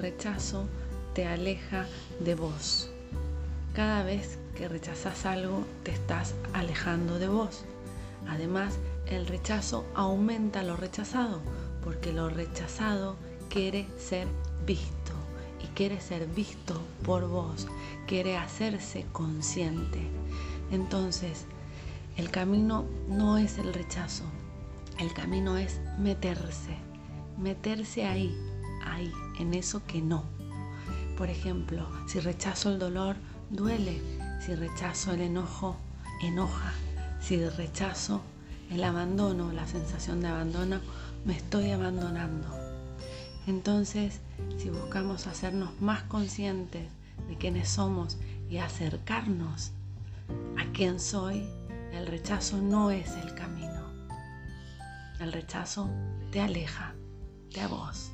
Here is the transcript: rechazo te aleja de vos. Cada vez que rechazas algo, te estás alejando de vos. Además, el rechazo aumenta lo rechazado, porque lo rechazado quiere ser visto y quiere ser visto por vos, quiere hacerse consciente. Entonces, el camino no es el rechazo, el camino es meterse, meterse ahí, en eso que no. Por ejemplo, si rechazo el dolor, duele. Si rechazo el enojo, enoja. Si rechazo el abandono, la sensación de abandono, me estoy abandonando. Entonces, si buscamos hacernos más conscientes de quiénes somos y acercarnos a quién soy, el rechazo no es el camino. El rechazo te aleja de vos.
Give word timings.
rechazo 0.00 0.66
te 1.14 1.26
aleja 1.26 1.86
de 2.20 2.34
vos. 2.34 2.90
Cada 3.74 4.02
vez 4.02 4.38
que 4.56 4.68
rechazas 4.68 5.26
algo, 5.26 5.64
te 5.84 5.92
estás 5.92 6.34
alejando 6.52 7.18
de 7.18 7.28
vos. 7.28 7.64
Además, 8.28 8.78
el 9.06 9.26
rechazo 9.26 9.84
aumenta 9.94 10.62
lo 10.62 10.76
rechazado, 10.76 11.40
porque 11.82 12.12
lo 12.12 12.28
rechazado 12.28 13.16
quiere 13.48 13.86
ser 13.98 14.28
visto 14.66 15.12
y 15.62 15.66
quiere 15.68 16.00
ser 16.00 16.26
visto 16.26 16.80
por 17.04 17.28
vos, 17.28 17.66
quiere 18.06 18.36
hacerse 18.36 19.06
consciente. 19.12 20.00
Entonces, 20.70 21.46
el 22.16 22.30
camino 22.30 22.84
no 23.08 23.38
es 23.38 23.58
el 23.58 23.72
rechazo, 23.72 24.24
el 24.98 25.12
camino 25.12 25.56
es 25.56 25.80
meterse, 25.98 26.76
meterse 27.38 28.04
ahí, 28.04 28.36
en 29.38 29.54
eso 29.54 29.82
que 29.86 30.02
no. 30.02 30.24
Por 31.16 31.28
ejemplo, 31.28 31.86
si 32.06 32.20
rechazo 32.20 32.70
el 32.70 32.78
dolor, 32.78 33.16
duele. 33.50 34.00
Si 34.44 34.54
rechazo 34.54 35.12
el 35.12 35.20
enojo, 35.20 35.76
enoja. 36.22 36.72
Si 37.20 37.46
rechazo 37.48 38.22
el 38.70 38.82
abandono, 38.84 39.52
la 39.52 39.66
sensación 39.66 40.20
de 40.20 40.28
abandono, 40.28 40.80
me 41.24 41.36
estoy 41.36 41.70
abandonando. 41.70 42.48
Entonces, 43.46 44.20
si 44.58 44.70
buscamos 44.70 45.26
hacernos 45.26 45.78
más 45.80 46.02
conscientes 46.04 46.88
de 47.28 47.36
quiénes 47.36 47.68
somos 47.68 48.16
y 48.48 48.58
acercarnos 48.58 49.72
a 50.58 50.72
quién 50.72 51.00
soy, 51.00 51.46
el 51.92 52.06
rechazo 52.06 52.58
no 52.58 52.90
es 52.90 53.10
el 53.12 53.34
camino. 53.34 53.84
El 55.18 55.32
rechazo 55.32 55.90
te 56.30 56.40
aleja 56.40 56.94
de 57.52 57.66
vos. 57.66 58.12